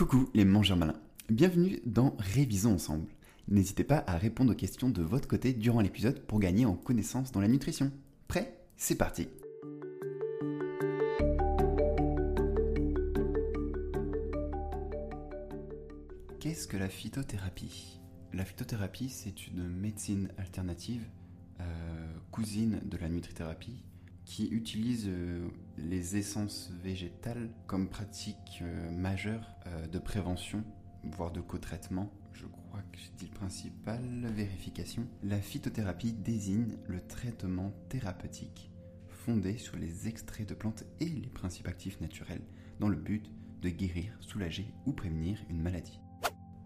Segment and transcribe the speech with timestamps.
[0.00, 0.98] Coucou les mangeurs malins,
[1.28, 3.10] bienvenue dans Révisons ensemble.
[3.48, 7.32] N'hésitez pas à répondre aux questions de votre côté durant l'épisode pour gagner en connaissances
[7.32, 7.92] dans la nutrition.
[8.26, 8.58] Prêt?
[8.78, 9.28] C'est parti
[16.40, 18.00] Qu'est-ce que la phytothérapie?
[18.32, 21.04] La phytothérapie, c'est une médecine alternative,
[21.60, 23.84] euh, cousine de la nutrithérapie,
[24.24, 25.46] qui utilise euh,
[25.88, 30.64] les essences végétales comme pratique euh, majeure euh, de prévention,
[31.04, 32.10] voire de co-traitement.
[32.32, 34.02] Je crois que j'ai dit le principal,
[34.34, 35.06] vérification.
[35.22, 38.70] La phytothérapie désigne le traitement thérapeutique
[39.08, 42.42] fondé sur les extraits de plantes et les principes actifs naturels
[42.78, 46.00] dans le but de guérir, soulager ou prévenir une maladie.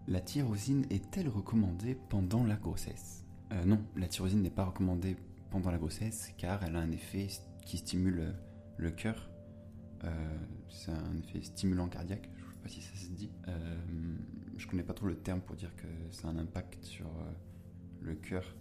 [0.07, 3.25] La tyrosine est-elle recommandée pendant la grossesse?
[3.65, 5.17] Non, la tyrosine n'est pas recommandée
[5.51, 7.27] pendant la grossesse car elle a un effet
[7.65, 8.31] qui stimule euh,
[8.77, 9.29] le cœur.
[10.03, 10.09] Euh,
[10.69, 13.31] c'est un effet stimulant cardiaque, je ne sais pas si ça se dit.
[13.47, 13.75] Euh,
[14.57, 17.31] je connais pas trop le terme pour dire que ça a un impact sur euh,
[18.01, 18.55] le cœur.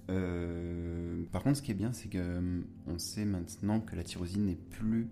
[1.33, 4.55] par contre, ce qui est bien, c'est que on sait maintenant que la tyrosine n'est
[4.55, 5.08] plus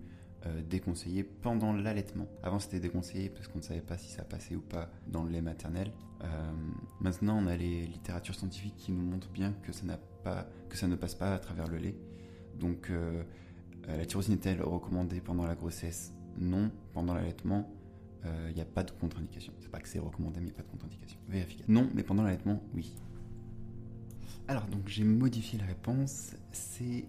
[0.67, 2.27] déconseillée pendant l'allaitement.
[2.41, 5.29] Avant, c'était déconseillé parce qu'on ne savait pas si ça passait ou pas dans le
[5.29, 5.91] lait maternel.
[6.99, 11.33] maintenant, on a les littératures scientifiques qui nous montrent bien que ça, ne passe pas
[11.35, 11.95] à travers le lait.
[12.59, 13.23] Donc, euh,
[13.87, 16.13] la tyrosine est-elle recommandée pendant la grossesse?
[16.37, 16.71] Non.
[16.93, 17.69] Pendant l'allaitement,
[18.23, 19.53] il euh, n'y a pas de contre-indication.
[19.59, 21.19] C'est pas que c'est recommandé, mais il n'y a pas de contre-indication.
[21.27, 21.71] Vérification.
[21.71, 22.93] Non, mais pendant l'allaitement, oui.
[24.47, 26.33] Alors, donc j'ai modifié la réponse.
[26.51, 27.05] C'est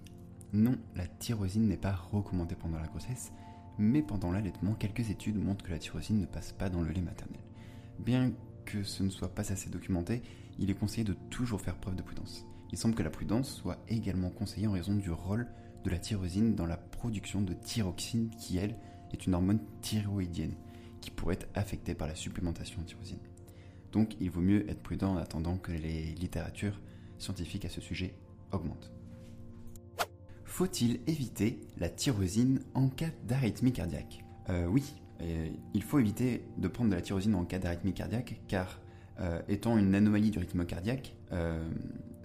[0.55, 3.33] non, la tyrosine n'est pas recommandée pendant la grossesse,
[3.77, 7.00] mais pendant l'allaitement, quelques études montrent que la tyrosine ne passe pas dans le lait
[7.00, 7.41] maternel.
[7.98, 8.33] Bien
[8.64, 10.22] que ce ne soit pas assez documenté,
[10.61, 12.47] il est conseillé de toujours faire preuve de prudence.
[12.70, 15.48] Il semble que la prudence soit également conseillée en raison du rôle
[15.84, 18.77] de la tyrosine dans la production de thyroxine qui, elle,
[19.12, 20.54] est une hormone thyroïdienne
[21.00, 23.18] qui pourrait être affectée par la supplémentation de tyrosine.
[23.92, 26.80] Donc il vaut mieux être prudent en attendant que les littératures
[27.18, 28.14] scientifiques à ce sujet
[28.50, 28.90] augmentent.
[30.45, 34.24] Faut-il éviter la tyrosine en cas d'arythmie cardiaque?
[34.48, 34.95] Euh, Oui,
[35.74, 38.80] il faut éviter de prendre de la tyrosine en cas d'arythmie cardiaque car
[39.20, 41.68] euh, étant une anomalie du rythme cardiaque, euh,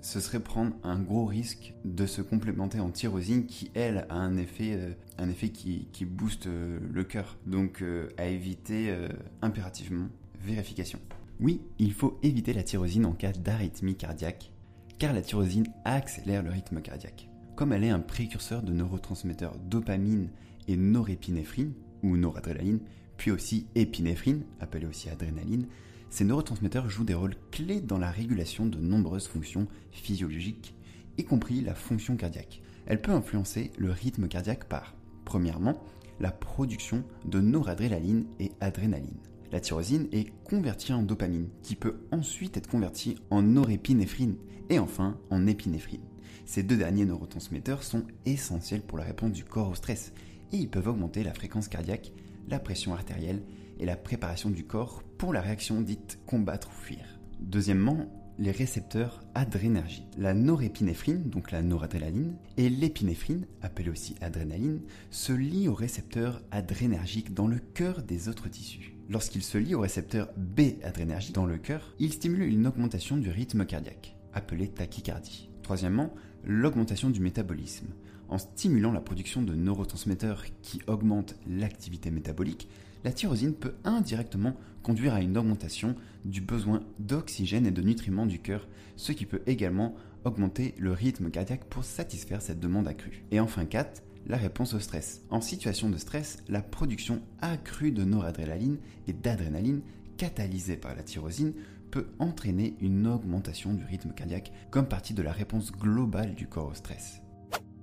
[0.02, 4.38] ce serait prendre un gros risque de se complémenter en tyrosine qui, elle, a un
[4.38, 7.38] effet, euh, qui, booste le cœur.
[7.46, 7.84] Donc
[8.18, 8.96] à éviter
[9.42, 10.08] impérativement.
[10.42, 11.00] Vérification.
[11.40, 14.52] Oui, il faut éviter la tyrosine en cas d'arythmie cardiaque,
[14.98, 17.30] car la tyrosine accélère le rythme cardiaque.
[17.56, 20.30] Comme elle est un précurseur de neurotransmetteurs dopamine
[20.68, 21.74] et norépinéphrine,
[22.04, 22.80] ou noradrénaline,
[23.18, 25.68] puis aussi épinéphrine, appelée aussi adrénaline,
[26.10, 30.74] ces neurotransmetteurs jouent des rôles clés dans la régulation de nombreuses fonctions physiologiques,
[31.18, 32.62] y compris la fonction cardiaque.
[32.86, 35.84] Elle peut influencer le rythme cardiaque par, premièrement,
[36.20, 39.20] la production de noradrénaline et adrénaline.
[39.52, 44.38] La tyrosine est convertie en dopamine, qui peut ensuite être convertie en norépinéphrine
[44.70, 46.04] et enfin en épinéphrine.
[46.46, 50.14] Ces deux derniers neurotransmetteurs sont essentiels pour la réponse du corps au stress
[50.52, 52.12] et ils peuvent augmenter la fréquence cardiaque,
[52.48, 53.44] la pression artérielle
[53.80, 57.20] et la préparation du corps pour la réaction dite combattre ou fuir.
[57.42, 58.08] Deuxièmement,
[58.40, 60.06] les récepteurs adrénergie.
[60.18, 64.80] La norépinéphrine, donc la noradrénaline, et l'épinéphrine, appelée aussi adrénaline,
[65.12, 68.96] se lient aux récepteurs adrénergiques dans le cœur des autres tissus.
[69.10, 73.66] Lorsqu'ils se lient au récepteur B-adrénergique dans le cœur, ils stimulent une augmentation du rythme
[73.66, 75.50] cardiaque, appelée tachycardie.
[75.64, 76.14] Troisièmement,
[76.44, 77.88] l'augmentation du métabolisme.
[78.30, 82.70] En stimulant la production de neurotransmetteurs qui augmentent l'activité métabolique,
[83.04, 85.96] la tyrosine peut indirectement conduire à une augmentation
[86.26, 89.96] du besoin d'oxygène et de nutriments du cœur, ce qui peut également
[90.26, 93.24] augmenter le rythme cardiaque pour satisfaire cette demande accrue.
[93.32, 95.22] Et enfin 4, la réponse au stress.
[95.30, 98.78] En situation de stress, la production accrue de noradrénaline
[99.08, 99.82] et d'adrénaline
[100.18, 101.54] catalysée par la tyrosine
[101.92, 106.70] peut entraîner une augmentation du rythme cardiaque comme partie de la réponse globale du corps
[106.70, 107.22] au stress.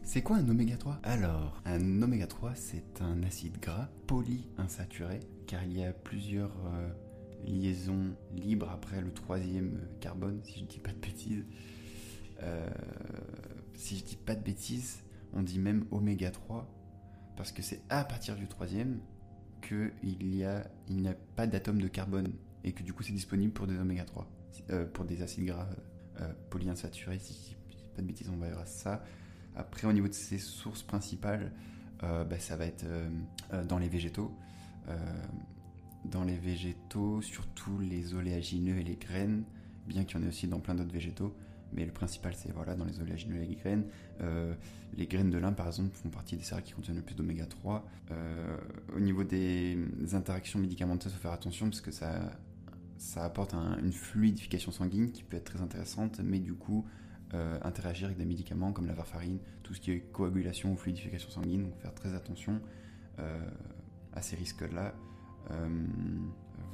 [0.03, 5.19] C'est quoi un oméga 3 Alors, un oméga 3, c'est un acide gras polyinsaturé,
[5.49, 6.89] car il y a plusieurs euh,
[7.45, 11.45] liaisons libres après le troisième euh, carbone, si je ne dis pas de bêtises.
[12.43, 12.71] Euh,
[13.75, 15.03] si je dis pas de bêtises,
[15.33, 16.73] on dit même oméga 3,
[17.37, 19.01] parce que c'est à partir du troisième
[19.61, 22.33] qu'il y a, n'y a pas d'atome de carbone,
[22.67, 24.29] et que du coup c'est disponible pour des oméga 3,
[24.93, 25.69] pour des acides gras
[26.51, 29.03] polyinsaturés, si je dis pas de bêtises, on verra ça.
[29.57, 31.51] Après, au niveau de ses sources principales,
[32.03, 33.09] euh, bah, ça va être euh,
[33.55, 34.31] euh, dans les végétaux.
[36.05, 39.43] dans les végétaux, surtout les oléagineux et les graines,
[39.89, 41.35] bien qu'il y en ait aussi dans plein d'autres végétaux.
[41.73, 43.87] mais le principal c'est voilà, dans les oléagineux et les graines.
[44.21, 44.55] Euh,
[44.97, 47.47] les graines de lin par exemple font partie des céréales qui contiennent le plus d'oméga
[47.47, 47.85] 3.
[48.13, 48.57] Euh,
[48.95, 49.77] au niveau des
[50.13, 52.39] interactions médicamenteuses, il faut faire attention parce que ça,
[52.99, 56.87] ça apporte une fluidification sanguine qui peut être très intéressante, mais du coup
[57.35, 61.31] euh, interagir avec des médicaments comme la varfarine, tout ce qui est coagulation ou fluidification
[61.31, 62.61] sanguine, donc faire très attention
[64.13, 64.95] à ces risques-là.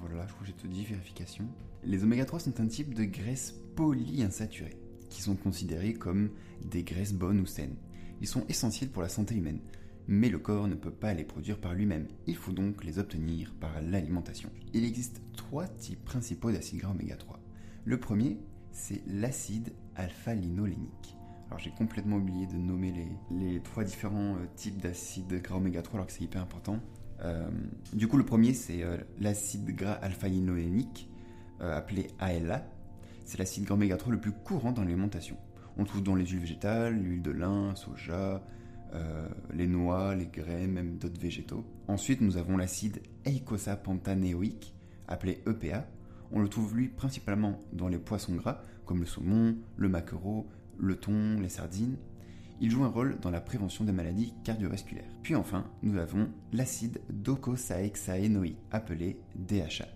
[0.01, 1.47] voilà, je crois que j'ai tout dit, vérification.
[1.85, 4.77] Les oméga 3 sont un type de graisse polyinsaturée
[5.09, 6.31] qui sont considérés comme
[6.65, 7.77] des graisses bonnes ou saines.
[8.21, 9.61] Ils sont essentiels pour la santé humaine,
[10.09, 12.07] mais le corps ne peut pas les produire par lui-même.
[12.27, 14.51] Il faut donc les obtenir par l'alimentation.
[14.73, 17.41] Il existe trois types principaux d'acides gras oméga 3.
[17.85, 18.39] Le premier,
[18.71, 21.17] c'est l'acide alpha-linolénique.
[21.49, 22.95] Alors j'ai complètement oublié de nommer
[23.31, 26.81] les, trois différents euh, types d'acides gras oméga 3 alors que c'est hyper important.
[27.25, 27.51] Euh,
[27.93, 31.09] du coup, le premier, c'est euh, l'acide gras alpha-linolénique,
[31.61, 32.67] appelé ALA,
[33.25, 35.37] c'est l'acide gras oméga 3 le plus courant dans l'alimentation.
[35.77, 38.43] On le trouve dans les huiles végétales, l'huile de lin, soja,
[38.95, 41.65] euh, les noix, les graines, même d'autres végétaux.
[41.89, 44.75] Ensuite, nous avons l'acide eicosapentanéoïque,
[45.09, 45.87] appelé EPA.
[46.31, 50.47] On le trouve lui principalement dans les poissons gras, comme le saumon, le maquereau,
[50.79, 51.97] le thon, les sardines.
[52.61, 55.11] Il joue un rôle dans la prévention des maladies cardiovasculaires.
[55.23, 59.87] Puis enfin, nous avons l'acide docosahexaénoïque, appelé DHA.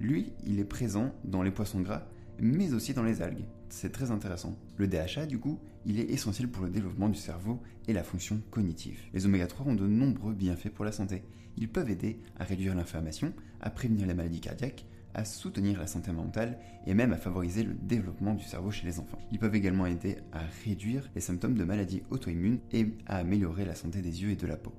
[0.00, 2.06] Lui, il est présent dans les poissons gras,
[2.40, 3.44] mais aussi dans les algues.
[3.68, 4.56] C'est très intéressant.
[4.76, 8.40] Le DHA, du coup, il est essentiel pour le développement du cerveau et la fonction
[8.50, 8.98] cognitive.
[9.12, 11.22] Les oméga 3 ont de nombreux bienfaits pour la santé.
[11.56, 16.12] Ils peuvent aider à réduire l'inflammation, à prévenir les maladies cardiaques, à soutenir la santé
[16.12, 19.18] mentale et même à favoriser le développement du cerveau chez les enfants.
[19.32, 23.74] Ils peuvent également aider à réduire les symptômes de maladies auto-immunes et à améliorer la
[23.74, 24.74] santé des yeux et de la peau.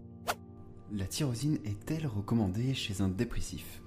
[0.93, 3.81] La tyrosine est-elle recommandée chez un dépressif?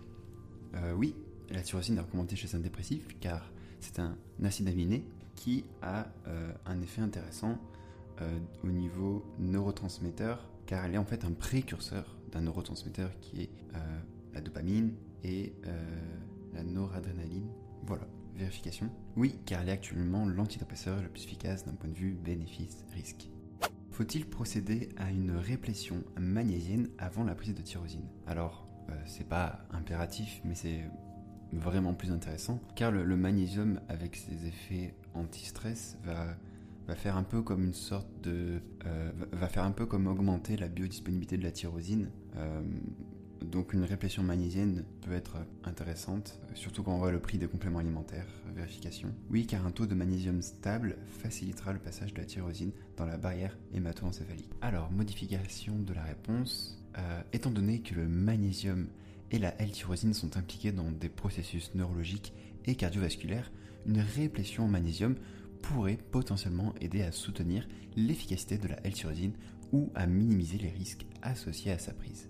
[0.75, 1.15] Euh, Oui,
[1.51, 5.05] la tyrosine est recommandée chez un dépressif car c'est un acide aminé
[5.35, 7.59] qui a euh, un effet intéressant
[8.21, 13.51] euh, au niveau neurotransmetteur, car elle est en fait un précurseur d'un neurotransmetteur qui est
[13.75, 14.01] euh,
[14.35, 14.93] la dopamine
[15.25, 15.53] et
[16.55, 17.49] la noradrénaline.
[17.87, 18.89] Voilà, vérification.
[19.17, 23.29] Oui, car elle est actuellement l'antidépresseur le plus efficace d'un point de vue bénéfice-risque.
[23.91, 28.09] Faut-il procéder à une réplétion magnésienne avant la prise de tyrosine?
[28.27, 28.67] Alors,
[29.05, 30.85] c'est pas impératif, mais c'est
[31.53, 36.37] vraiment plus intéressant, car le, magnésium, avec ses effets anti-stress, va,
[36.97, 38.61] faire un peu comme une sorte de...
[38.87, 42.11] Euh, va faire un peu comme augmenter la biodisponibilité de la tyrosine.
[42.37, 42.63] Euh,
[43.45, 47.79] donc une réplétion magnésienne peut être intéressante, surtout quand on voit le prix des compléments
[47.79, 49.09] alimentaires, vérification.
[49.31, 53.17] Oui, car un taux de magnésium stable facilitera le passage de la tyrosine dans la
[53.17, 54.51] barrière hémato-encéphalique.
[54.61, 56.77] Alors, modification de la réponse.
[56.99, 58.89] Euh, étant donné que le magnésium
[59.31, 62.33] et la L-tyrosine sont impliquées dans des processus neurologiques
[62.67, 63.51] et cardiovasculaires,
[63.87, 65.15] une réplétion en magnésium
[65.63, 69.35] pourrait potentiellement aider à soutenir l'efficacité de la L-tyrosine
[69.73, 72.29] ou à minimiser les risques associés à sa prise.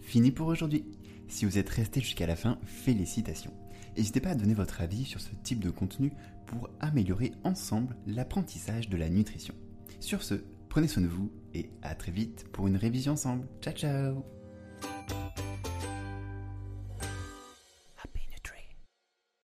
[0.00, 0.84] Fini pour aujourd'hui.
[1.28, 3.52] Si vous êtes resté jusqu'à la fin, félicitations.
[3.96, 6.12] N'hésitez pas à donner votre avis sur ce type de contenu
[6.46, 9.54] pour améliorer ensemble l'apprentissage de la nutrition.
[10.00, 10.36] Sur ce,
[10.68, 13.46] prenez soin de vous et à très vite pour une révision ensemble.
[13.60, 14.37] Ciao ciao